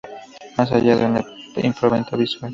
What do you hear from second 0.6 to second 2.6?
allá de la impronta visual.